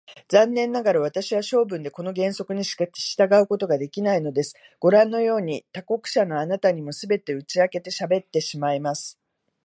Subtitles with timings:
[0.29, 2.85] 残念ながら、私は性分でこの原則に従
[3.37, 4.55] うことができないのです。
[4.79, 9.19] ごらんのように、他国者のあなたにも、すべて打ち明けてしゃべってしまいます。